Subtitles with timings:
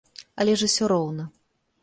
[0.43, 1.29] Але ж усё роўна.